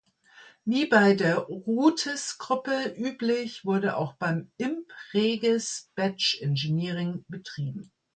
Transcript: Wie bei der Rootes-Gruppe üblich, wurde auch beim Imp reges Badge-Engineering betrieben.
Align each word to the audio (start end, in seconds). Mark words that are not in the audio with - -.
Wie 0.65 0.87
bei 0.87 1.13
der 1.13 1.35
Rootes-Gruppe 1.37 2.95
üblich, 2.97 3.65
wurde 3.65 3.97
auch 3.97 4.13
beim 4.13 4.49
Imp 4.57 4.91
reges 5.13 5.91
Badge-Engineering 5.93 7.23
betrieben. 7.27 7.91